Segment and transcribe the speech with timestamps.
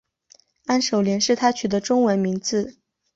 [0.65, 2.77] 安守廉是他取的中文名字。